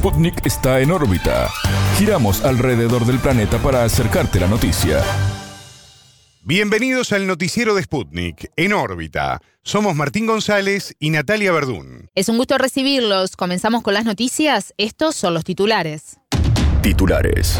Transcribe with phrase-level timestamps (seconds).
[0.00, 1.50] Sputnik está en órbita.
[1.98, 5.04] Giramos alrededor del planeta para acercarte la noticia.
[6.40, 9.42] Bienvenidos al noticiero de Sputnik, en órbita.
[9.62, 12.08] Somos Martín González y Natalia Verdún.
[12.14, 13.36] Es un gusto recibirlos.
[13.36, 14.72] Comenzamos con las noticias.
[14.78, 16.16] Estos son los titulares.
[16.80, 17.58] Titulares.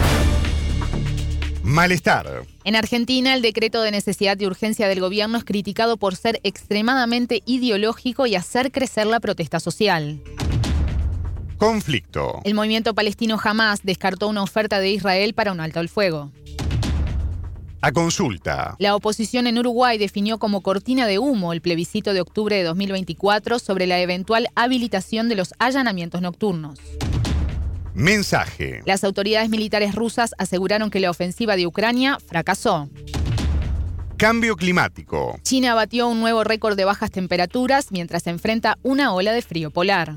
[1.62, 2.44] Malestar.
[2.64, 7.42] En Argentina, el decreto de necesidad de urgencia del gobierno es criticado por ser extremadamente
[7.44, 10.22] ideológico y hacer crecer la protesta social.
[11.60, 12.40] Conflicto.
[12.44, 16.32] El movimiento palestino jamás descartó una oferta de Israel para un alto el fuego.
[17.82, 18.76] A consulta.
[18.78, 23.58] La oposición en Uruguay definió como cortina de humo el plebiscito de octubre de 2024
[23.58, 26.78] sobre la eventual habilitación de los allanamientos nocturnos.
[27.92, 28.80] Mensaje.
[28.86, 32.88] Las autoridades militares rusas aseguraron que la ofensiva de Ucrania fracasó.
[34.16, 35.38] Cambio climático.
[35.42, 39.70] China batió un nuevo récord de bajas temperaturas mientras se enfrenta una ola de frío
[39.70, 40.16] polar.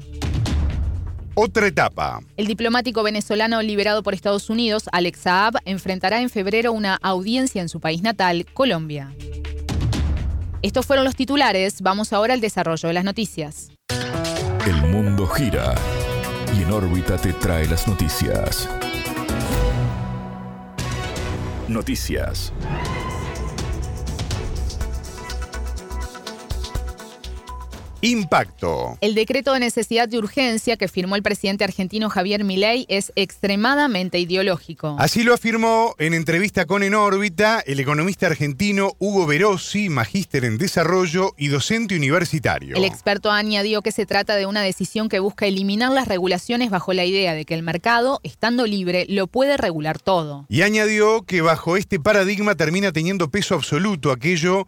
[1.35, 2.19] Otra etapa.
[2.37, 7.69] El diplomático venezolano liberado por Estados Unidos, Alex Saab, enfrentará en febrero una audiencia en
[7.69, 9.11] su país natal, Colombia.
[10.61, 11.81] Estos fueron los titulares.
[11.81, 13.71] Vamos ahora al desarrollo de las noticias.
[14.67, 15.73] El mundo gira
[16.55, 18.69] y en órbita te trae las noticias.
[21.67, 22.53] Noticias.
[28.03, 28.97] Impacto.
[28.99, 34.19] El decreto de necesidad de urgencia que firmó el presidente argentino Javier Milei es extremadamente
[34.19, 34.97] ideológico.
[34.99, 40.57] Así lo afirmó en entrevista con En órbita el economista argentino Hugo Verossi, magíster en
[40.57, 42.75] desarrollo y docente universitario.
[42.75, 46.91] El experto añadió que se trata de una decisión que busca eliminar las regulaciones bajo
[46.91, 50.45] la idea de que el mercado, estando libre, lo puede regular todo.
[50.49, 54.65] Y añadió que bajo este paradigma termina teniendo peso absoluto aquello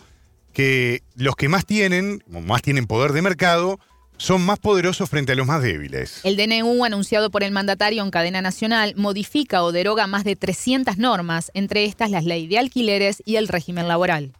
[0.56, 3.78] que los que más tienen, más tienen poder de mercado,
[4.17, 6.23] son más poderosos frente a los más débiles.
[6.23, 10.97] El DNU, anunciado por el mandatario en cadena nacional, modifica o deroga más de 300
[10.97, 14.31] normas, entre estas las leyes de alquileres y el régimen laboral.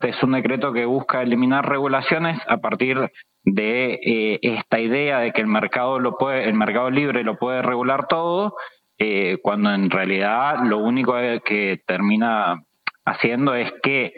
[0.00, 2.98] Es un decreto que busca eliminar regulaciones a partir
[3.44, 7.62] de eh, esta idea de que el mercado lo puede, el mercado libre lo puede
[7.62, 8.56] regular todo,
[8.98, 11.14] eh, cuando en realidad lo único
[11.44, 12.64] que termina
[13.04, 14.12] haciendo es que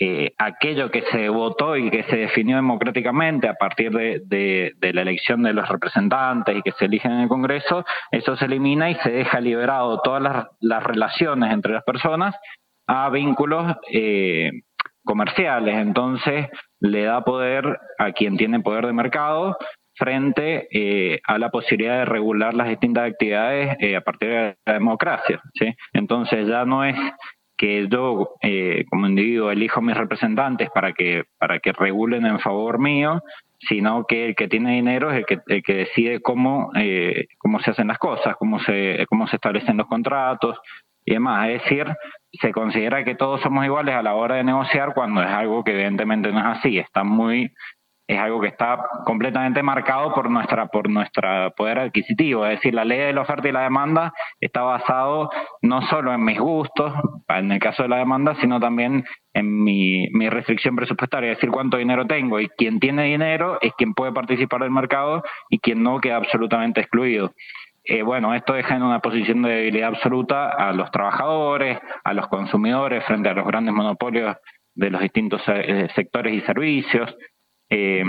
[0.00, 5.42] eh, aquello que se votó y que se definió democráticamente a partir de, la elección
[5.42, 9.10] de los representantes y que se eligen en el Congreso, eso se elimina y se
[9.10, 12.36] deja liberado todas las, relaciones entre las personas
[12.86, 14.52] a vínculos eh,
[15.04, 15.76] comerciales.
[15.76, 16.46] Entonces
[16.78, 19.56] le da poder a quien tiene poder de mercado
[19.96, 25.42] frente eh, a la posibilidad de regular las distintas actividades a partir de la democracia.
[25.92, 26.94] Entonces ya no es
[27.58, 32.78] que yo eh, como individuo elijo mis representantes para que para que regulen en favor
[32.78, 33.22] mío
[33.58, 37.58] sino que el que tiene dinero es el que, el que decide cómo eh, cómo
[37.60, 40.58] se hacen las cosas cómo se cómo se establecen los contratos
[41.08, 41.48] y demás.
[41.48, 41.86] Es decir
[42.32, 45.72] se considera que todos somos iguales a la hora de negociar cuando es algo que
[45.72, 46.78] evidentemente no es así.
[46.78, 47.50] Está muy
[48.08, 52.86] es algo que está completamente marcado por nuestra por nuestro poder adquisitivo, es decir, la
[52.86, 55.30] ley de la oferta y la demanda está basado
[55.60, 56.94] no solo en mis gustos,
[57.28, 59.04] en el caso de la demanda, sino también
[59.34, 63.74] en mi, mi restricción presupuestaria, es decir, cuánto dinero tengo y quien tiene dinero es
[63.74, 67.32] quien puede participar del mercado y quien no queda absolutamente excluido.
[67.84, 72.26] Eh, bueno, esto deja en una posición de debilidad absoluta a los trabajadores, a los
[72.28, 74.36] consumidores frente a los grandes monopolios
[74.74, 77.14] de los distintos eh, sectores y servicios.
[77.70, 78.02] Eh,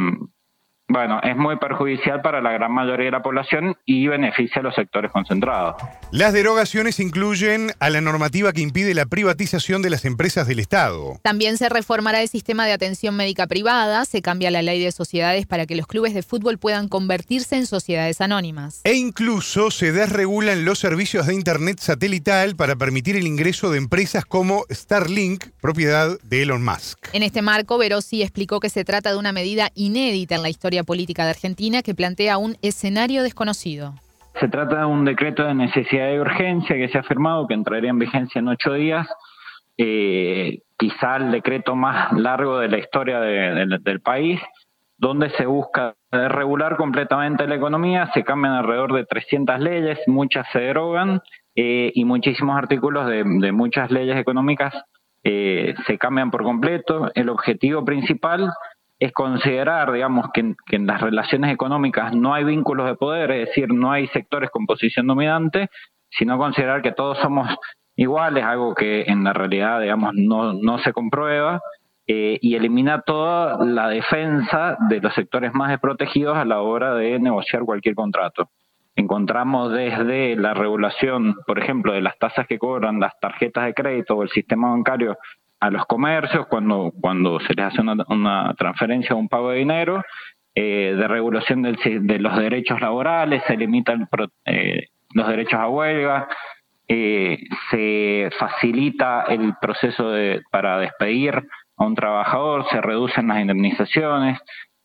[0.89, 4.73] bueno, es muy perjudicial para la gran mayoría de la población y beneficia a los
[4.73, 5.75] sectores concentrados.
[6.11, 11.19] Las derogaciones incluyen a la normativa que impide la privatización de las empresas del Estado.
[11.21, 15.45] También se reformará el sistema de atención médica privada, se cambia la ley de sociedades
[15.45, 18.81] para que los clubes de fútbol puedan convertirse en sociedades anónimas.
[18.83, 24.25] E incluso se desregulan los servicios de Internet satelital para permitir el ingreso de empresas
[24.25, 27.09] como Starlink, propiedad de Elon Musk.
[27.13, 30.78] En este marco, Verossi explicó que se trata de una medida inédita en la historia
[30.83, 33.93] política de Argentina que plantea un escenario desconocido.
[34.39, 37.89] Se trata de un decreto de necesidad de urgencia que se ha firmado, que entraría
[37.89, 39.07] en vigencia en ocho días.
[39.77, 44.39] Eh, quizá el decreto más largo de la historia del país,
[44.97, 50.59] donde se busca regular completamente la economía, se cambian alrededor de 300 leyes, muchas se
[50.59, 51.21] derogan
[51.55, 54.73] eh, y muchísimos artículos de, muchas leyes económicas
[55.23, 57.11] eh, se cambian por completo.
[57.15, 58.51] El objetivo principal
[58.99, 63.73] es considerar, digamos, que en, las relaciones económicas no hay vínculos de poder, es decir,
[63.73, 65.69] no hay sectores con posición dominante,
[66.09, 67.47] sino considerar que todos somos
[67.95, 71.61] iguales, algo que en la realidad, digamos, no, no se comprueba,
[72.07, 77.19] eh, y elimina toda la defensa de los sectores más desprotegidos a la hora de
[77.19, 78.49] negociar cualquier contrato.
[78.95, 84.15] encontramos desde la regulación, por ejemplo, de las tasas que cobran las tarjetas de crédito
[84.15, 85.17] o el sistema bancario
[85.59, 90.03] a los comercios cuando, cuando se les hace una, transferencia o un pago de dinero,
[90.55, 94.07] eh, de regulación de los derechos laborales, se limitan
[94.45, 96.27] eh, los derechos a huelga,
[96.87, 97.37] eh,
[97.69, 101.35] se facilita el proceso de, para despedir
[101.77, 104.39] a un trabajador, se reducen las indemnizaciones,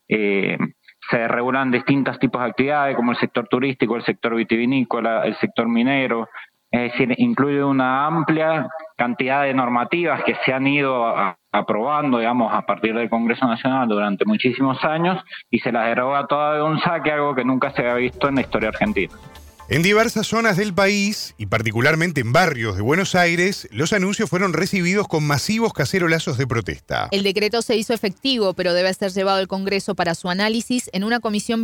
[0.06, 5.69] se regulan distintos tipos de actividades como el sector turístico, el sector vitivinícola, el sector
[5.69, 6.29] minero,
[6.71, 11.05] es decir, incluye una amplia cantidad de normativas que se han ido
[11.52, 16.56] aprobando, digamos, a partir del Congreso Nacional durante muchísimos años y se las deroga toda
[16.56, 19.14] de un saque, algo que nunca se había visto en la historia argentina.
[19.70, 24.52] En diversas zonas del país, y particularmente en barrios de Buenos Aires, los anuncios fueron
[24.52, 27.08] recibidos con masivos cacerolazos de protesta.
[27.12, 31.02] El decreto se hizo efectivo, pero debe ser llevado al Congreso para su análisis en
[31.02, 31.62] una comisión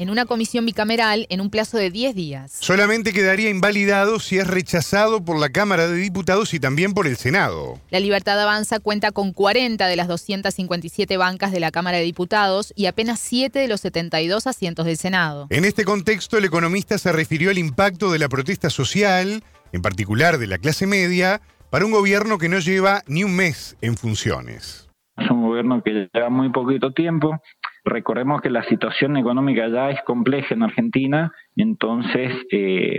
[0.00, 2.56] en una comisión bicameral en un plazo de 10 días.
[2.58, 7.18] Solamente quedaría invalidado si es rechazado por la Cámara de Diputados y también por el
[7.18, 7.78] Senado.
[7.90, 12.72] La Libertad Avanza cuenta con 40 de las 257 bancas de la Cámara de Diputados
[12.74, 15.48] y apenas 7 de los 72 asientos del Senado.
[15.50, 20.38] En este contexto, el economista se refirió al impacto de la protesta social, en particular
[20.38, 24.88] de la clase media, para un gobierno que no lleva ni un mes en funciones.
[25.18, 27.38] Es un gobierno que lleva muy poquito tiempo,
[27.84, 32.98] Recordemos que la situación económica ya es compleja en Argentina, entonces eh,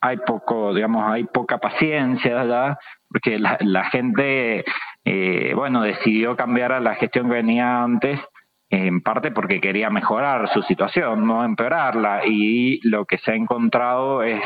[0.00, 2.78] hay poco, digamos, hay poca paciencia ya,
[3.08, 4.64] porque la, gente,
[5.04, 8.20] eh, bueno, decidió cambiar a la gestión que venía antes,
[8.70, 14.22] en parte porque quería mejorar su situación, no empeorarla, y lo que se ha encontrado
[14.22, 14.40] es,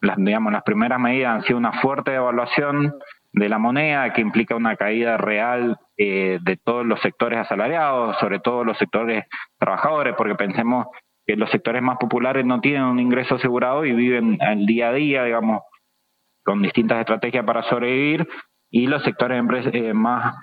[0.00, 2.94] las, digamos, las primeras medidas han sido una fuerte devaluación
[3.32, 8.40] de la moneda que implica una caída real eh, de todos los sectores asalariados, sobre
[8.40, 9.24] todo los sectores
[9.56, 10.88] trabajadores, porque pensemos
[11.24, 14.92] que los sectores más populares no tienen un ingreso asegurado y viven al día a
[14.94, 15.62] día, digamos,
[16.44, 18.26] con distintas estrategias para sobrevivir,
[18.68, 20.34] y los sectores eh, más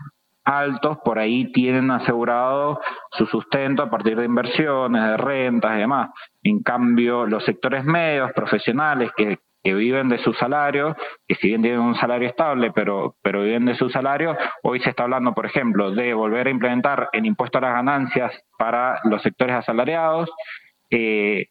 [0.46, 2.80] altos por ahí tienen asegurado
[3.12, 6.10] su sustento a partir de inversiones, de rentas y demás.
[6.42, 11.62] En cambio, los sectores medios, profesionales, que que viven de su salario, que si bien
[11.62, 15.45] tienen un salario estable, pero, pero viven de su salario, hoy se está hablando, por
[15.45, 20.27] ejemplo, de volver a implementar el impuesto a las ganancias para los sectores asalariados.
[20.89, 21.45] Eh,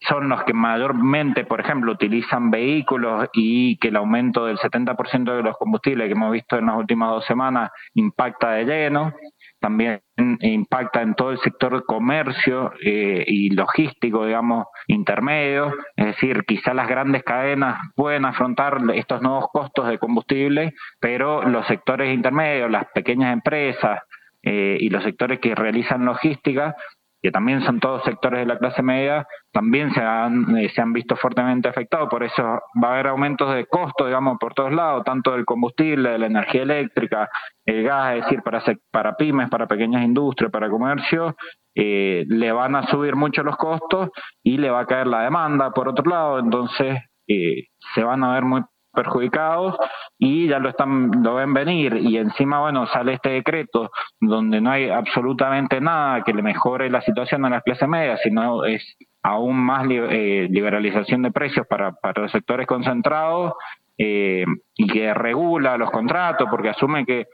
[0.00, 5.42] son los que mayormente, por ejemplo, utilizan vehículos y que el aumento del 70% de
[5.44, 9.12] los combustibles que hemos visto en las últimas dos semanas impacta de lleno
[9.60, 10.00] también
[10.40, 15.74] impacta en todo el sector de comercio eh, y logístico, digamos, intermedio.
[15.96, 21.66] Es decir, quizá las grandes cadenas pueden afrontar estos nuevos costos de combustible, pero los
[21.66, 24.00] sectores intermedios, las pequeñas empresas
[24.42, 26.74] eh, y los sectores que realizan logística
[27.20, 30.92] que también son todos sectores de la clase media, también se han, eh, se han
[30.92, 32.08] visto fuertemente afectados.
[32.08, 36.10] Por eso va a haber aumentos de costo, digamos, por todos lados, tanto del combustible,
[36.10, 37.28] de la energía eléctrica,
[37.64, 41.34] el gas, es decir, para, para pymes, para pequeñas industrias, para comercio,
[41.74, 44.10] eh, le van a subir mucho los costos
[44.42, 46.38] y le va a caer la demanda, por otro lado.
[46.38, 48.62] Entonces, eh, se van a ver muy
[48.98, 49.76] perjudicados
[50.18, 51.96] y ya lo están lo ven venir.
[51.98, 57.00] Y encima bueno sale este decreto donde no hay absolutamente nada que le mejore la
[57.02, 58.82] situación a las clases medias sino es
[59.22, 63.52] aún más eh, liberalización de precios para, para los sectores concentrados
[63.96, 64.44] eh,
[64.74, 67.26] y que regula los contratos porque asume que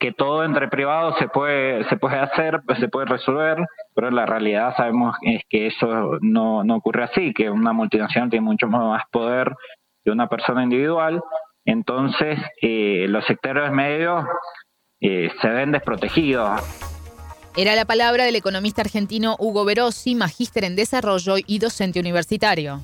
[0.00, 3.58] que todo entre privados se puede se puede hacer se puede resolver
[3.94, 8.44] pero la realidad sabemos es que eso no, no ocurre así que una multinacional tiene
[8.44, 9.54] mucho más poder
[10.04, 11.22] de una persona individual,
[11.64, 14.24] entonces eh, los sectores medios
[15.00, 16.60] eh, se ven desprotegidos.
[17.56, 22.80] Era la palabra del economista argentino Hugo Verossi, magíster en desarrollo y docente universitario.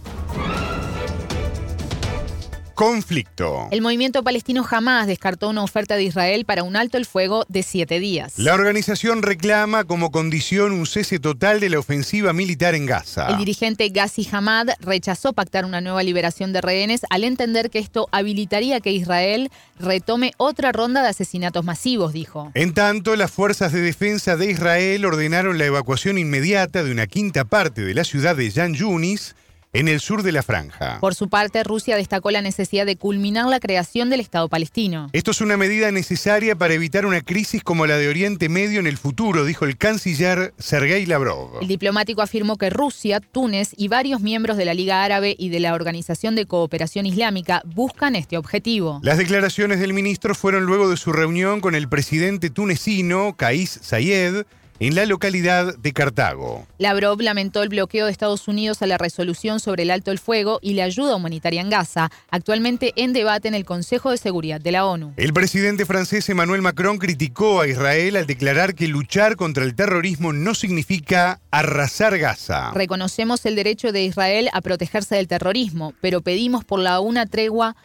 [2.80, 3.68] Conflicto.
[3.72, 7.62] El movimiento palestino jamás descartó una oferta de Israel para un alto el fuego de
[7.62, 8.38] siete días.
[8.38, 13.28] La organización reclama como condición un cese total de la ofensiva militar en Gaza.
[13.28, 18.08] El dirigente Ghazi Hamad rechazó pactar una nueva liberación de rehenes al entender que esto
[18.12, 22.50] habilitaría que Israel retome otra ronda de asesinatos masivos, dijo.
[22.54, 27.44] En tanto, las fuerzas de defensa de Israel ordenaron la evacuación inmediata de una quinta
[27.44, 29.34] parte de la ciudad de Yan Yunis
[29.73, 30.99] en el sur de la franja.
[31.00, 35.09] Por su parte, Rusia destacó la necesidad de culminar la creación del Estado palestino.
[35.12, 38.87] Esto es una medida necesaria para evitar una crisis como la de Oriente Medio en
[38.87, 41.61] el futuro, dijo el canciller Sergei Lavrov.
[41.61, 45.61] El diplomático afirmó que Rusia, Túnez y varios miembros de la Liga Árabe y de
[45.61, 49.00] la Organización de Cooperación Islámica buscan este objetivo.
[49.03, 54.45] Las declaraciones del ministro fueron luego de su reunión con el presidente tunecino, Kais Sayed,
[54.80, 56.66] en la localidad de Cartago.
[56.78, 60.58] Lavrov lamentó el bloqueo de Estados Unidos a la resolución sobre el alto el fuego
[60.62, 64.72] y la ayuda humanitaria en Gaza, actualmente en debate en el Consejo de Seguridad de
[64.72, 65.12] la ONU.
[65.18, 70.32] El presidente francés Emmanuel Macron criticó a Israel al declarar que luchar contra el terrorismo
[70.32, 72.70] no significa arrasar Gaza.
[72.72, 77.76] Reconocemos el derecho de Israel a protegerse del terrorismo, pero pedimos por la una tregua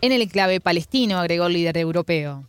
[0.00, 2.44] en el enclave palestino, agregó el líder europeo.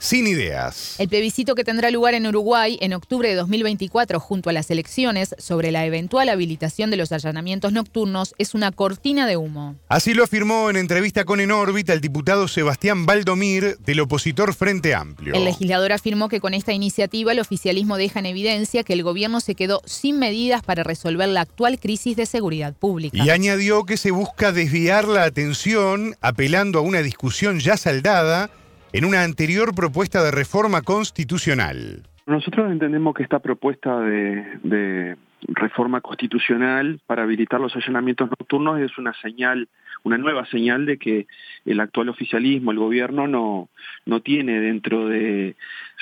[0.00, 0.96] Sin ideas.
[0.98, 5.34] El plebiscito que tendrá lugar en Uruguay en octubre de 2024 junto a las elecciones
[5.38, 9.76] sobre la eventual habilitación de los allanamientos nocturnos es una cortina de humo.
[9.88, 14.94] Así lo afirmó en entrevista con En órbita el diputado Sebastián Valdomir del opositor Frente
[14.94, 15.34] Amplio.
[15.34, 19.40] El legislador afirmó que con esta iniciativa el oficialismo deja en evidencia que el gobierno
[19.40, 23.22] se quedó sin medidas para resolver la actual crisis de seguridad pública.
[23.22, 28.50] Y añadió que se busca desviar la atención apelando a una discusión ya saldada
[28.92, 32.02] en una anterior propuesta de reforma constitucional.
[32.26, 35.16] Nosotros entendemos que esta propuesta de,
[35.48, 39.68] reforma constitucional para habilitar los allanamientos nocturnos es una señal,
[40.04, 41.26] una nueva señal de que
[41.64, 43.68] el actual oficialismo, el gobierno, no,
[44.06, 45.56] no tiene dentro de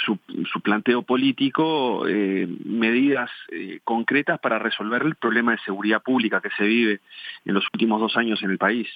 [0.05, 0.19] su,
[0.61, 6.65] planteo político eh, medidas eh, concretas para resolver el problema de seguridad pública que se
[6.65, 7.01] vive
[7.45, 8.89] en los últimos dos años en el país.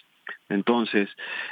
[0.49, 1.09] Entonces,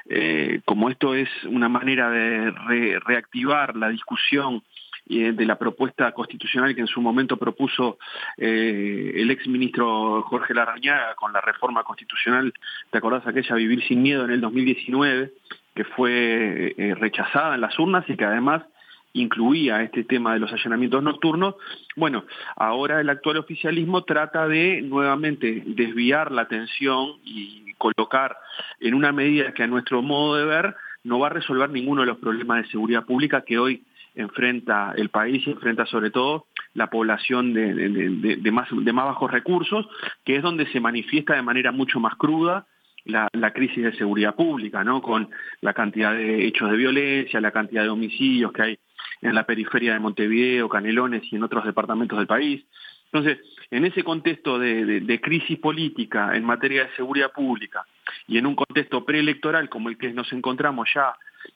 [0.09, 4.63] eh, como esto es una manera de reactivar la discusión
[5.09, 7.99] eh, de la propuesta constitucional que en su momento propuso
[8.37, 12.53] eh, el ex ministro Jorge Larrañaga con la reforma constitucional,
[12.91, 15.33] ¿te acordás aquella Vivir sin Miedo en el 2019?
[15.73, 18.65] que fue rechazada en las urnas y que además
[19.13, 21.57] incluía este tema de los allanamientos nocturnos,
[21.97, 22.25] bueno,
[22.57, 28.37] ahora el actual oficialismo trata de nuevamente desviar la atención y colocar
[28.79, 32.09] en una medida que a nuestro modo de ver no va a resolver ninguno de
[32.09, 33.83] los problemas de seguridad pública que hoy
[34.15, 39.87] enfrenta el país y enfrenta sobre todo la población de, más, de más bajos recursos,
[40.25, 42.67] que es donde se manifiesta de manera mucho más cruda
[43.05, 45.01] la, la, crisis de seguridad pública, ¿no?
[45.01, 45.31] Con
[45.63, 48.79] la cantidad de hechos de violencia, la cantidad de homicidios que hay
[49.23, 52.65] en la periferia de Montevideo, Canelones y en otros departamentos del país.
[53.13, 53.39] Entonces,
[53.71, 57.85] en ese contexto de, crisis política en materia de seguridad pública
[58.29, 61.15] y en un contexto preelectoral como el que nos encontramos ya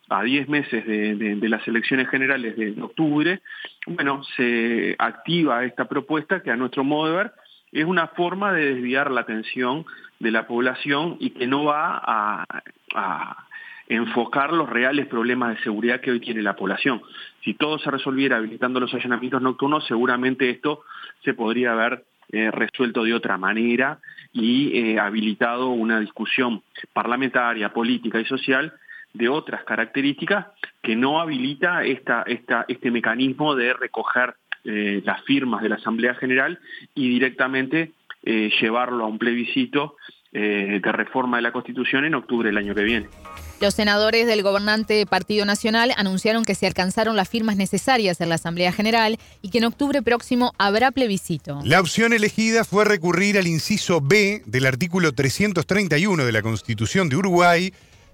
[0.08, 3.40] a 10 meses de, las elecciones generales de octubre,
[3.86, 7.32] bueno, se activa esta propuesta que a nuestro modo de ver
[7.72, 9.84] es una forma de desviar la atención
[10.18, 13.46] de la población y que no va a
[13.88, 17.02] enfocar los reales problemas de seguridad que hoy tiene la población.
[17.42, 20.84] Si todo se resolviera habilitando los allanamientos nocturnos, seguramente esto
[21.22, 23.98] se podría haber eh, resuelto de otra manera
[24.32, 26.62] y eh, habilitado una discusión
[26.92, 28.72] parlamentaria, política y social
[29.12, 30.46] de otras características
[30.82, 36.14] que no habilita esta, esta, este mecanismo de recoger eh, las firmas de la Asamblea
[36.14, 36.58] General
[36.94, 37.92] y directamente
[38.26, 39.96] llevarlo a un plebiscito
[40.32, 43.06] de reforma de la Constitución en octubre del año que viene.
[43.64, 48.34] Los senadores del gobernante Partido Nacional anunciaron que se alcanzaron las firmas necesarias en la
[48.34, 51.60] Asamblea General y que en octubre próximo habrá plebiscito.
[51.64, 57.16] La opción elegida fue recurrir al inciso B del artículo 331 de la Constitución de
[57.16, 57.72] Uruguay,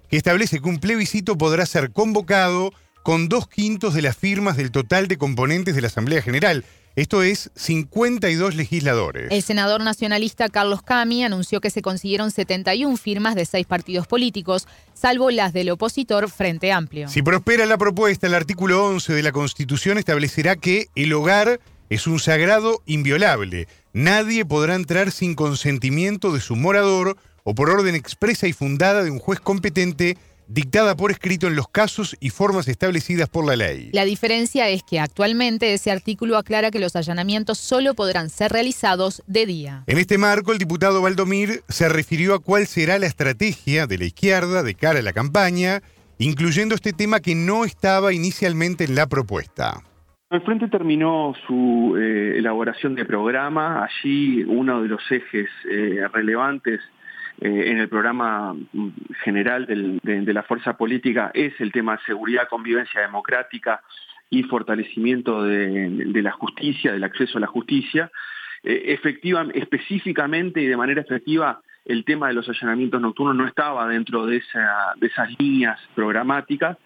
[0.09, 2.71] que establece que un plebiscito podrá ser convocado
[3.03, 6.65] con dos quintos de las firmas del total de componentes de la Asamblea General,
[6.97, 9.31] esto es 52 legisladores.
[9.31, 14.67] El senador nacionalista Carlos Cami anunció que se consiguieron 71 firmas de seis partidos políticos,
[14.95, 17.09] salvo las del opositor Frente Amplio.
[17.09, 22.07] Si prospera la propuesta, el artículo 11 de la Constitución establecerá que el hogar es
[22.07, 23.69] un sagrado inviolable.
[23.93, 29.11] Nadie podrá entrar sin consentimiento de su morador o por orden expresa y fundada de
[29.11, 30.17] un juez competente
[30.51, 33.91] dictada por escrito en los casos y formas establecidas por la ley.
[33.93, 39.23] La diferencia es que actualmente ese artículo aclara que los allanamientos solo podrán ser realizados
[39.29, 39.85] de día.
[39.87, 44.05] En este marco, el diputado Valdomir se refirió a cuál será la estrategia de la
[44.07, 45.83] izquierda de cara a la campaña,
[46.19, 49.85] incluyendo este tema que no estaba inicialmente en la propuesta.
[50.31, 53.85] El Frente terminó su eh, elaboración de programa.
[53.85, 56.81] Allí uno de los ejes eh, relevantes
[57.41, 58.55] eh, en el programa
[59.25, 63.81] general de, la fuerza política es el tema de seguridad, convivencia democrática
[64.29, 68.11] y fortalecimiento de, la justicia, del acceso a la justicia.
[68.63, 68.99] Eh,
[69.55, 74.37] específicamente y de manera efectiva, el tema de los allanamientos nocturnos no estaba dentro de,
[74.37, 76.77] esas líneas programáticas.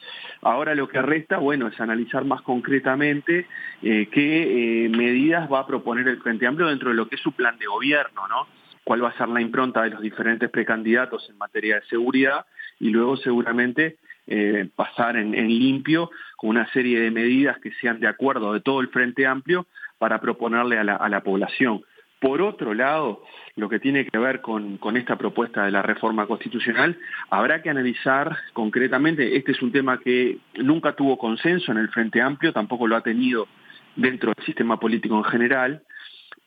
[0.41, 3.49] Ahora lo que resta, bueno, es analizar más concretamente
[3.83, 7.33] eh, qué medidas va a proponer el Frente Amplio dentro de lo que es su
[7.33, 8.47] plan de gobierno, ¿no?
[8.85, 12.47] Cuál va a ser la impronta de los diferentes precandidatos en materia de seguridad
[12.79, 18.09] y luego seguramente eh, pasar en, limpio con una serie de medidas que sean de
[18.09, 19.67] acuerdo de todo el Frente Amplio
[19.99, 21.83] para proponerle a la, población.
[22.21, 23.23] Por otro lado,
[23.57, 26.99] lo que tiene que ver con, esta propuesta de la reforma constitucional,
[27.29, 32.23] habrá que analizar concretamente, este es un tema que nunca tuvo consenso en el Frente
[32.23, 33.47] Amplio, tampoco lo ha tenido
[33.95, 35.83] dentro del sistema político en general,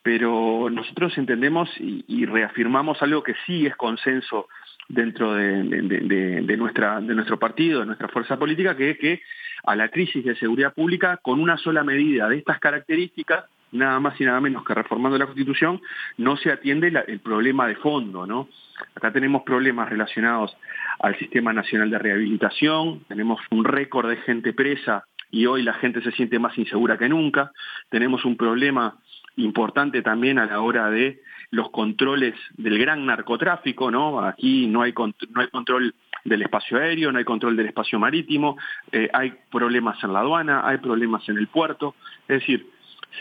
[0.08, 4.48] pero nosotros entendemos y, reafirmamos algo que sí es consenso
[4.88, 9.20] dentro de, nuestra, de nuestro partido, de nuestra fuerza política, que es que
[9.64, 14.18] a la crisis de seguridad pública, con una sola medida de estas características, nada más
[14.18, 15.78] y nada menos que reformando la Constitución,
[16.16, 18.48] no se atiende el problema de fondo, ¿no?
[18.94, 20.56] Acá tenemos problemas relacionados
[21.00, 26.00] al Sistema Nacional de Rehabilitación, tenemos un récord de gente presa y hoy la gente
[26.00, 27.52] se siente más insegura que nunca,
[27.90, 28.96] tenemos un problema
[29.38, 34.20] importante también a la hora de los controles del gran narcotráfico, ¿no?
[34.20, 34.92] Aquí no hay,
[35.30, 38.58] no hay control del espacio aéreo, no hay control del espacio marítimo,
[38.92, 41.94] eh, hay problemas en la aduana, hay problemas en el puerto.
[42.26, 42.66] Es decir,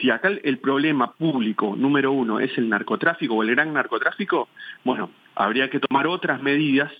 [0.01, 4.50] si acá el problema público número uno es el narcotráfico o el gran narcotráfico,
[4.83, 6.91] bueno, habría que tomar otras medidas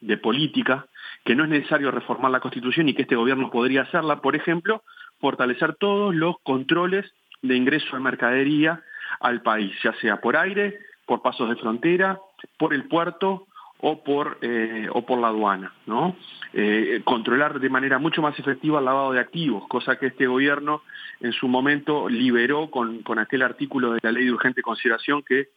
[0.00, 0.86] de política,
[1.24, 4.82] que no es necesario reformar la Constitución y que este gobierno podría hacerla, por ejemplo,
[5.18, 7.12] fortalecer todos los controles
[7.42, 8.82] de ingreso de mercadería
[9.20, 12.20] al país, ya sea por aire, por pasos de frontera,
[12.58, 13.46] por el puerto
[13.80, 15.72] o por, eh, o por la aduana.
[15.86, 16.16] ¿no?
[16.52, 20.82] Eh, controlar de manera mucho más efectiva el lavado de activos, cosa que este gobierno
[21.20, 25.48] en su momento liberó con, con aquel artículo de la ley de urgente consideración que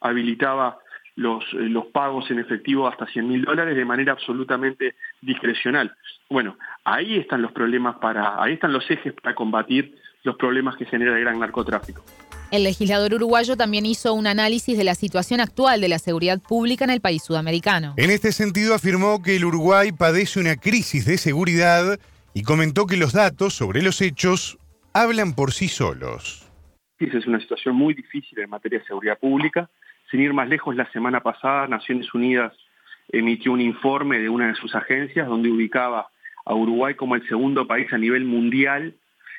[0.00, 0.78] habilitaba
[1.16, 5.94] los, los pagos en efectivo hasta 100 mil dólares de manera absolutamente discrecional.
[6.30, 10.84] Bueno, ahí están los problemas para, ahí están los ejes para combatir los problemas que
[10.84, 12.04] genera el gran narcotráfico.
[12.50, 16.84] El legislador uruguayo también hizo un análisis de la situación actual de la seguridad pública
[16.84, 17.94] en el país sudamericano.
[17.96, 21.98] En este sentido afirmó que el Uruguay padece una crisis de seguridad
[22.34, 24.58] y comentó que los datos sobre los hechos
[24.92, 26.46] hablan por sí solos.
[26.98, 29.68] Es una situación muy difícil en materia de seguridad pública.
[30.10, 32.52] Sin ir más lejos, la semana pasada Naciones Unidas
[33.08, 36.08] emitió un informe de una de sus agencias donde ubicaba
[36.44, 38.94] a Uruguay como el segundo país a nivel mundial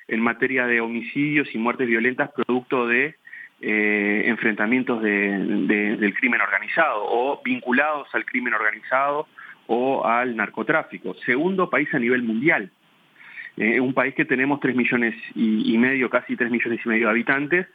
[0.07, 3.15] en materia de homicidios y muertes violentas producto de
[3.61, 9.27] eh, enfrentamientos del crimen organizado o vinculados al crimen organizado
[9.67, 11.15] o al narcotráfico.
[11.25, 12.69] Segundo país a nivel mundial.
[13.55, 17.11] Eh, un país que tenemos tres millones y, medio, casi tres millones y medio de
[17.11, 17.67] habitantes,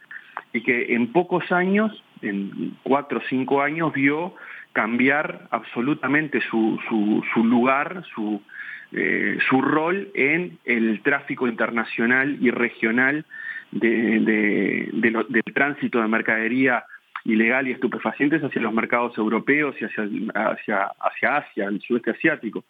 [0.53, 4.35] y que en pocos años, en cuatro o cinco años, vio
[4.73, 8.41] cambiar absolutamente su, su, su lugar, su,
[8.91, 13.25] eh, su rol en el tráfico internacional y regional
[13.71, 14.19] de,
[14.91, 16.85] del tránsito de mercadería
[17.25, 22.63] ilegal y estupefacientes hacia los mercados europeos y hacia, hacia, hacia Asia, el sudeste asiático.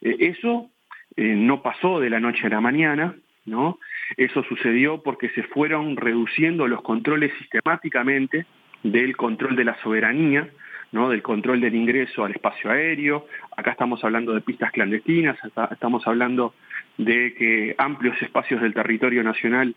[0.00, 0.70] Eh, eso
[1.16, 3.14] eh, no pasó de la noche a la mañana,
[3.46, 3.78] ¿no?
[4.16, 8.46] Eso sucedió porque se fueron reduciendo los controles sistemáticamente
[8.82, 10.48] del control de la soberanía,
[10.92, 13.26] del control del ingreso al espacio aéreo,
[13.56, 15.38] acá estamos hablando de pistas clandestinas,
[15.70, 16.54] estamos hablando
[16.98, 19.74] de que amplios espacios del territorio nacional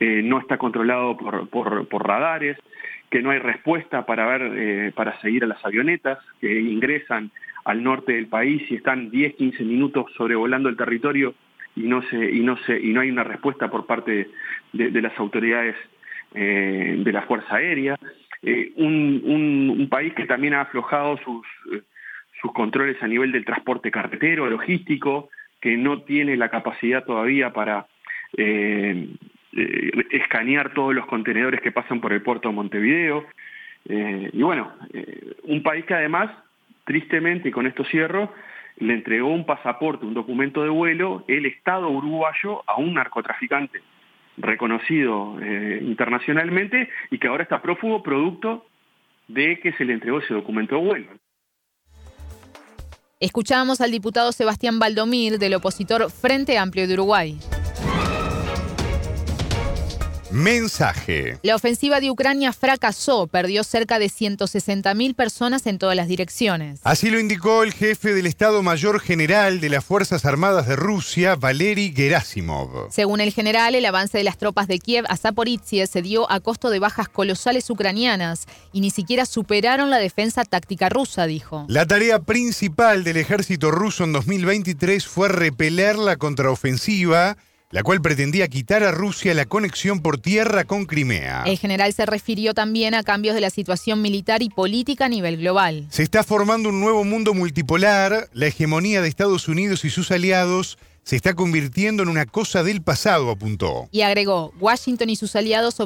[0.00, 2.56] eh, no está controlado por, radares,
[3.10, 7.30] que no hay respuesta para ver, eh, para seguir a las avionetas que ingresan
[7.64, 11.34] al norte del país y están 10, 15 minutos sobrevolando el territorio
[11.74, 14.30] y no se, y no se, y no hay una respuesta por parte
[14.72, 15.76] de, las autoridades
[16.34, 17.98] eh, de la Fuerza Aérea.
[18.42, 21.82] Eh, un, país que también ha aflojado sus, eh,
[22.40, 27.86] sus controles a nivel del transporte carretero, logístico, que no tiene la capacidad todavía para
[28.36, 29.08] eh,
[30.10, 33.26] escanear todos los contenedores que pasan por el puerto de Montevideo.
[33.88, 34.72] y bueno,
[35.44, 36.30] un país que además,
[36.84, 38.34] tristemente, y con esto cierro,
[38.78, 43.80] le entregó un pasaporte, un documento de vuelo, el Estado uruguayo a un narcotraficante
[44.36, 48.66] reconocido eh, internacionalmente y que ahora está prófugo producto
[49.28, 51.08] de que se le entregó ese documento bueno.
[53.18, 57.38] Escuchamos al diputado Sebastián Valdomir del opositor Frente Amplio de Uruguay.
[60.36, 61.38] Mensaje.
[61.42, 66.80] La ofensiva de Ucrania fracasó, perdió cerca de 160.000 personas en todas las direcciones.
[66.84, 71.36] Así lo indicó el jefe del Estado Mayor General de las Fuerzas Armadas de Rusia,
[71.36, 72.92] Valery Gerasimov.
[72.92, 76.40] Según el general, el avance de las tropas de Kiev a Zaporizhia se dio a
[76.40, 78.44] costo de bajas colosales ucranianas
[78.74, 81.64] y ni siquiera superaron la defensa táctica rusa, dijo.
[81.68, 87.38] La tarea principal del ejército ruso en 2023 fue repeler la contraofensiva
[87.76, 91.42] la cual pretendía quitar a Rusia la conexión por tierra con Crimea.
[91.44, 95.36] El general se refirió también a cambios de la situación militar y política a nivel
[95.36, 95.86] global.
[95.90, 100.78] Se está formando un nuevo mundo multipolar, la hegemonía de Estados Unidos y sus aliados
[101.02, 103.90] se está convirtiendo en una cosa del pasado, apuntó.
[103.92, 105.76] Y agregó, Washington y sus aliados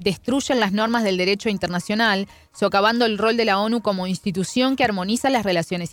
[0.00, 4.82] destruyen las normas del derecho internacional, socavando el rol de la ONU como institución que
[4.82, 5.90] armoniza las relaciones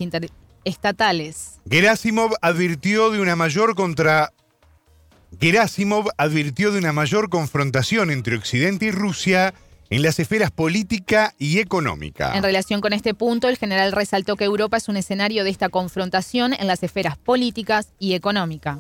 [0.66, 1.60] estatales.
[1.70, 4.34] Gerasimov advirtió de una mayor contra
[5.40, 9.54] Gerasimov advirtió de una mayor confrontación entre Occidente y Rusia
[9.90, 12.36] en las esferas política y económica.
[12.36, 15.70] En relación con este punto, el general resaltó que Europa es un escenario de esta
[15.70, 18.80] confrontación en las esferas políticas y económica.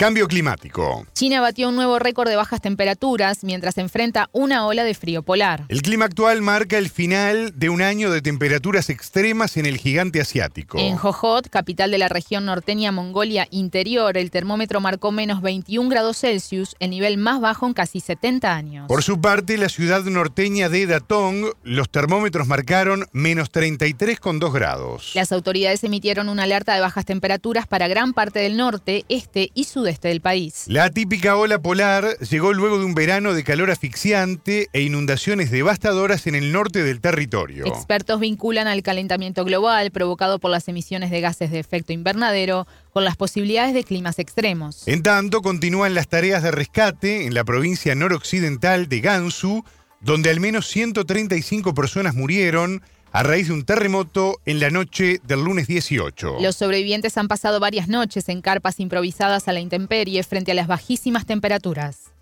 [0.00, 1.06] Cambio climático.
[1.12, 5.66] China batió un nuevo récord de bajas temperaturas mientras enfrenta una ola de frío polar.
[5.68, 10.22] El clima actual marca el final de un año de temperaturas extremas en el gigante
[10.22, 10.78] asiático.
[10.78, 16.16] En Jojot, capital de la región norteña Mongolia Interior, el termómetro marcó menos 21 grados
[16.16, 18.88] Celsius, el nivel más bajo en casi 70 años.
[18.88, 25.10] Por su parte, la ciudad norteña de Datong, los termómetros marcaron menos 33,2 grados.
[25.14, 29.64] Las autoridades emitieron una alerta de bajas temperaturas para gran parte del norte, este y
[29.64, 30.64] sudeste del país.
[30.66, 36.26] La típica ola polar llegó luego de un verano de calor asfixiante e inundaciones devastadoras
[36.26, 37.66] en el norte del territorio.
[37.66, 43.04] Expertos vinculan al calentamiento global provocado por las emisiones de gases de efecto invernadero con
[43.04, 44.86] las posibilidades de climas extremos.
[44.86, 49.64] En tanto, continúan las tareas de rescate en la provincia noroccidental de Gansu,
[50.00, 55.44] donde al menos 135 personas murieron a raíz de un terremoto en la noche del
[55.44, 56.38] lunes 18.
[56.40, 60.66] Los sobrevivientes han pasado varias noches en carpas improvisadas a la intemperie frente a las
[60.66, 62.12] bajísimas temperaturas.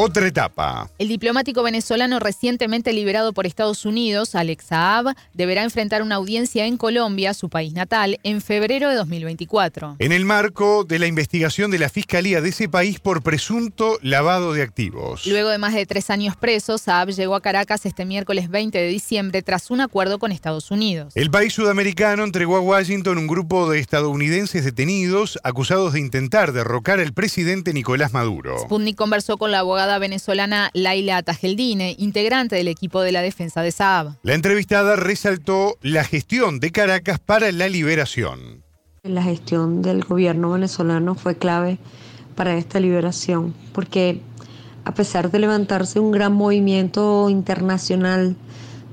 [0.00, 0.88] Otra etapa.
[0.98, 6.76] El diplomático venezolano recientemente liberado por Estados Unidos, Alex Saab, deberá enfrentar una audiencia en
[6.76, 9.96] Colombia, su país natal, en febrero de 2024.
[9.98, 14.52] En el marco de la investigación de la Fiscalía de ese país por presunto lavado
[14.52, 15.26] de activos.
[15.26, 18.86] Luego de más de tres años preso, Saab llegó a Caracas este miércoles 20 de
[18.86, 21.12] diciembre tras un acuerdo con Estados Unidos.
[21.16, 27.00] El país sudamericano entregó a Washington un grupo de estadounidenses detenidos acusados de intentar derrocar
[27.00, 28.60] al presidente Nicolás Maduro.
[28.60, 33.72] Sputnik conversó con la abogada venezolana Laila Tajeldine, integrante del equipo de la defensa de
[33.72, 34.18] Saab.
[34.22, 38.62] La entrevistada resaltó la gestión de Caracas para la liberación.
[39.04, 41.78] La gestión del gobierno venezolano fue clave
[42.34, 44.20] para esta liberación, porque
[44.84, 48.36] a pesar de levantarse un gran movimiento internacional,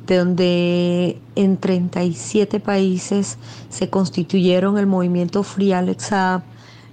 [0.08, 3.38] de donde en 37 países
[3.70, 6.44] se constituyeron el movimiento Free Alex Saab,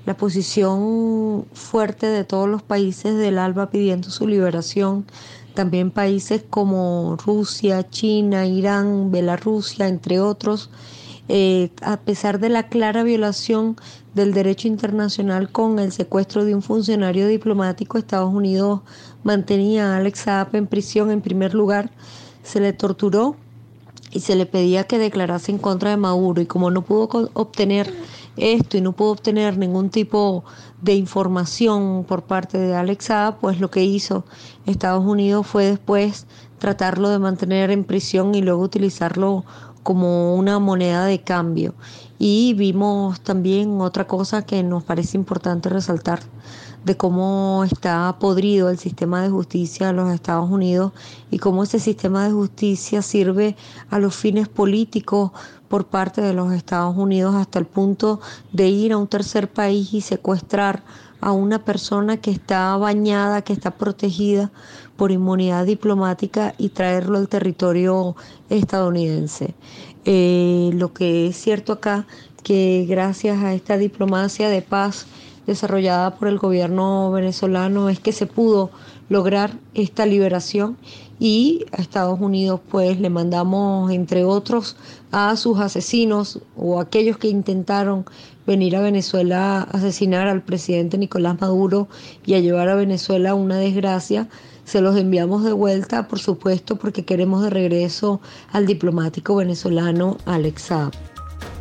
[0.07, 5.07] la posición fuerte de todos los países del ALBA pidiendo su liberación,
[5.55, 10.71] también países como Rusia, China, Irán, Bielorrusia, entre otros,
[11.29, 13.77] eh, a pesar de la clara violación
[14.15, 18.81] del derecho internacional con el secuestro de un funcionario diplomático, Estados Unidos
[19.23, 21.91] mantenía a Alex Saab en prisión en primer lugar,
[22.43, 23.37] se le torturó
[24.11, 27.93] y se le pedía que declarase en contra de Maduro y como no pudo obtener
[28.37, 30.45] esto y no pudo obtener ningún tipo
[30.81, 34.25] de información por parte de Alexa, pues lo que hizo
[34.67, 36.27] Estados Unidos fue después
[36.59, 39.45] tratarlo de mantener en prisión y luego utilizarlo
[39.83, 41.75] como una moneda de cambio.
[42.19, 46.21] Y vimos también otra cosa que nos parece importante resaltar
[46.85, 50.93] de cómo está podrido el sistema de justicia de los Estados Unidos
[51.31, 53.57] y cómo ese sistema de justicia sirve
[53.91, 55.31] a los fines políticos
[55.73, 58.21] por parte de los Estados Unidos hasta el punto
[58.53, 60.83] de ir a un tercer país y secuestrar
[61.23, 64.51] a una persona que está bañada, que está protegida
[64.99, 68.17] por inmunidad diplomática y traerlo al territorio
[68.51, 69.55] estadounidense.
[70.05, 72.07] Eh, lo que es cierto acá,
[72.43, 75.07] que gracias a esta diplomacia de paz,
[75.47, 78.71] desarrollada por el gobierno venezolano es que se pudo
[79.13, 80.79] lograr esta liberación
[81.21, 84.77] y a Estados Unidos pues le mandamos entre otros
[85.13, 88.07] a sus asesinos o aquellos que intentaron
[88.47, 91.89] venir a Venezuela a asesinar al presidente Nicolás Maduro
[92.25, 94.29] y a llevar a Venezuela una desgracia
[94.65, 98.21] se los enviamos de vuelta, por supuesto, porque queremos de regreso
[98.53, 100.71] al diplomático venezolano Alex.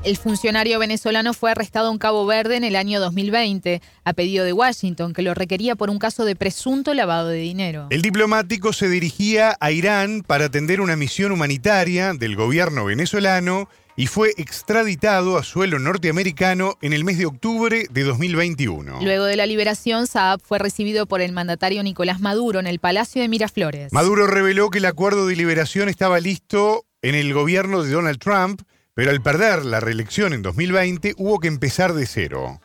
[0.04, 4.52] El funcionario venezolano fue arrestado en Cabo Verde en el año 2020, a pedido de
[4.52, 7.86] Washington, que lo requería por un caso de presunto lavado de dinero.
[7.92, 14.08] El diplomático se dirigía a Irán para atender una misión humanitaria del gobierno venezolano y
[14.08, 19.02] fue extraditado a suelo norteamericano en el mes de octubre de 2021.
[19.04, 23.22] Luego de la liberación, Saab fue recibido por el mandatario Nicolás Maduro en el Palacio
[23.22, 23.94] de Miraflores.
[23.94, 28.62] Maduro reveló que el acuerdo de liberación estaba listo en el gobierno de Donald Trump
[28.94, 32.60] pero al perder la reelección en 2020 hubo que empezar de cero.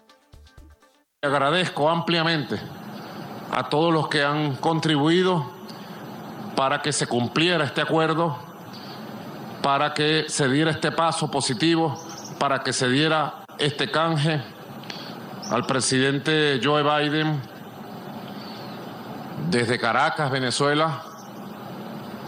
[1.23, 2.57] Agradezco ampliamente
[3.51, 5.51] a todos los que han contribuido
[6.57, 8.39] para que se cumpliera este acuerdo,
[9.63, 11.99] para que se diera este paso positivo,
[12.39, 14.43] para que se diera este canje
[15.51, 17.41] al presidente Joe Biden
[19.51, 21.03] desde Caracas, Venezuela.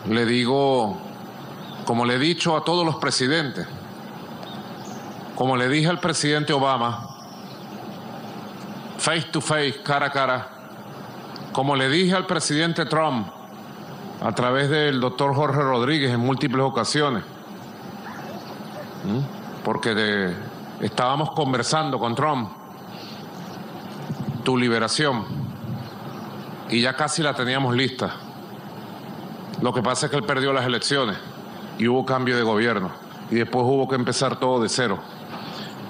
[0.09, 0.99] Le digo,
[1.85, 3.67] como le he dicho a todos los presidentes,
[5.39, 7.11] como le dije al presidente Obama,
[8.99, 10.49] face to face, cara a cara,
[11.53, 13.29] como le dije al presidente Trump
[14.21, 17.23] a través del doctor Jorge Rodríguez en múltiples ocasiones,
[19.63, 20.35] porque
[20.81, 22.51] estábamos conversando con Trump,
[24.43, 25.25] tu liberación,
[26.69, 28.17] y ya casi la teníamos lista.
[29.63, 31.17] Lo que pasa es que él perdió las elecciones
[31.79, 32.91] y hubo cambio de gobierno,
[33.31, 34.99] y después hubo que empezar todo de cero.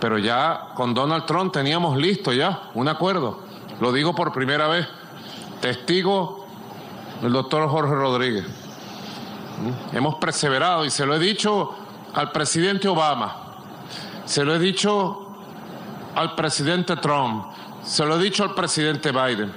[0.00, 3.40] Pero ya con Donald Trump teníamos listo ya un acuerdo.
[3.80, 4.86] Lo digo por primera vez.
[5.60, 6.46] Testigo
[7.22, 8.44] el doctor Jorge Rodríguez.
[8.44, 9.96] ¿Mm?
[9.96, 11.74] Hemos perseverado y se lo he dicho
[12.14, 13.36] al presidente Obama,
[14.24, 15.26] se lo he dicho
[16.14, 17.46] al presidente Trump,
[17.82, 19.52] se lo he dicho al presidente Biden.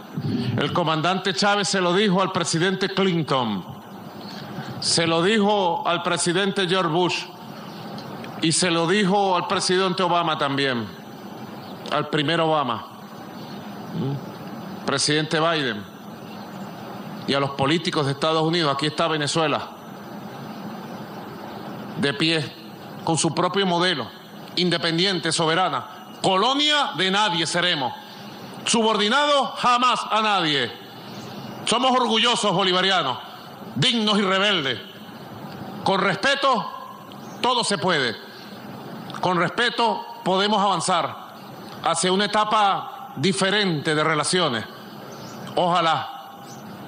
[0.58, 3.64] El comandante Chávez se lo dijo al presidente Clinton,
[4.80, 7.26] se lo dijo al presidente George Bush.
[8.42, 10.88] Y se lo dijo al presidente Obama también,
[11.92, 12.88] al primer Obama,
[14.86, 15.84] presidente Biden,
[17.28, 18.74] y a los políticos de Estados Unidos.
[18.74, 19.70] Aquí está Venezuela,
[21.98, 22.52] de pie,
[23.04, 24.08] con su propio modelo,
[24.56, 26.08] independiente, soberana.
[26.24, 27.94] Colonia de nadie seremos,
[28.66, 30.72] subordinados jamás a nadie.
[31.66, 33.20] Somos orgullosos bolivarianos,
[33.76, 34.80] dignos y rebeldes.
[35.84, 36.72] Con respeto,
[37.40, 38.31] todo se puede
[39.22, 41.16] con respeto podemos avanzar
[41.84, 44.66] hacia una etapa diferente de relaciones.
[45.56, 46.32] Ojalá,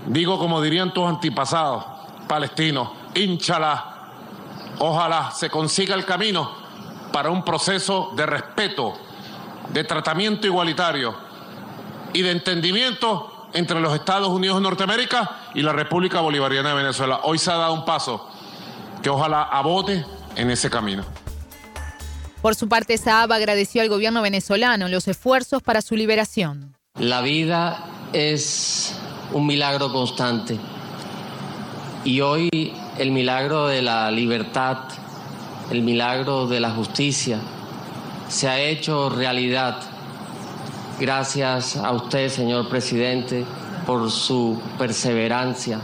[0.07, 1.85] digo como dirían tus antepasados
[2.27, 4.09] palestinos, inchala,
[4.79, 6.51] ojalá se consiga el camino
[7.11, 8.95] para un proceso de respeto,
[9.69, 11.15] de tratamiento igualitario
[12.13, 17.21] y de entendimiento entre los Estados Unidos de Norteamérica y la República Bolivariana de Venezuela.
[17.23, 18.27] Hoy se ha dado un paso
[19.03, 20.03] que ojalá abote
[20.35, 21.03] en ese camino.
[22.43, 26.75] Por su parte, Saab agradeció al gobierno venezolano los esfuerzos para su liberación.
[26.99, 28.93] La vida es
[29.31, 30.59] un milagro constante
[32.03, 32.49] y hoy
[32.97, 34.79] el milagro de la libertad,
[35.71, 37.39] el milagro de la justicia
[38.27, 39.77] se ha hecho realidad
[40.99, 43.45] gracias a usted, señor presidente,
[43.87, 45.79] por su perseverancia.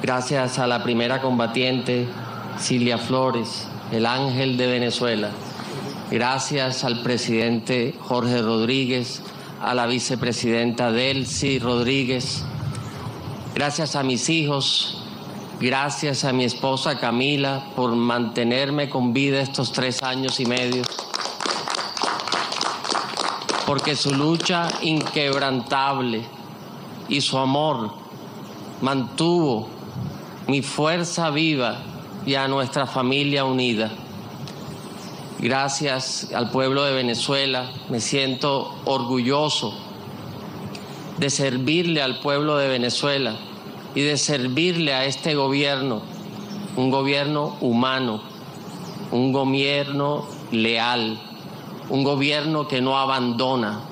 [0.00, 2.06] Gracias a la primera combatiente,
[2.60, 5.30] Silvia Flores, el ángel de Venezuela
[6.10, 9.22] gracias al presidente Jorge Rodríguez,
[9.60, 12.44] a la vicepresidenta Delcy Rodríguez,
[13.54, 15.02] gracias a mis hijos,
[15.60, 20.82] gracias a mi esposa Camila por mantenerme con vida estos tres años y medio,
[23.66, 26.22] porque su lucha inquebrantable
[27.08, 27.92] y su amor
[28.80, 29.68] mantuvo
[30.46, 31.76] mi fuerza viva
[32.24, 33.90] y a nuestra familia unida.
[35.40, 39.72] Gracias al pueblo de Venezuela, me siento orgulloso
[41.18, 43.36] de servirle al pueblo de Venezuela
[43.94, 46.02] y de servirle a este gobierno,
[46.76, 48.20] un gobierno humano,
[49.12, 51.20] un gobierno leal,
[51.88, 53.82] un gobierno que no abandona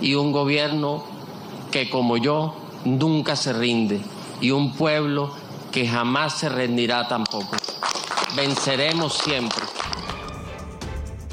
[0.00, 1.04] y un gobierno
[1.70, 4.00] que como yo nunca se rinde
[4.40, 5.32] y un pueblo
[5.70, 7.56] que jamás se rendirá tampoco.
[8.34, 9.71] Venceremos siempre.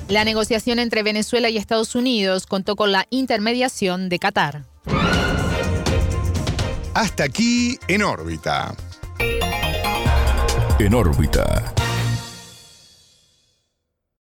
[0.10, 4.66] La negociación entre Venezuela y Estados Unidos contó con la intermediación de Qatar.
[6.96, 8.76] Hasta aquí en órbita.
[10.80, 11.79] En órbita.